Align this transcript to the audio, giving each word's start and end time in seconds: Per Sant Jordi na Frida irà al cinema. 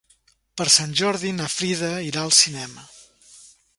Per 0.61 0.65
Sant 0.75 0.95
Jordi 1.01 1.33
na 1.41 1.49
Frida 1.57 1.93
irà 2.07 2.25
al 2.25 2.35
cinema. 2.39 2.87